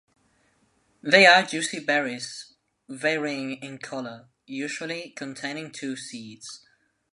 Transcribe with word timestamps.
They 1.03 1.27
are 1.27 1.43
juicy 1.45 1.79
berries 1.79 2.55
varying 2.89 3.61
in 3.61 3.77
color, 3.77 4.29
usually 4.47 5.11
containing 5.11 5.69
two 5.69 5.95
seeds. 5.95 6.65